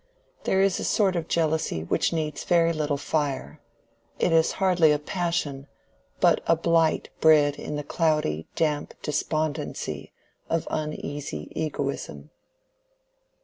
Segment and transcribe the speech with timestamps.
[0.45, 3.61] There is a sort of jealousy which needs very little fire:
[4.17, 5.67] it is hardly a passion,
[6.19, 10.11] but a blight bred in the cloudy, damp despondency
[10.49, 12.31] of uneasy egoism.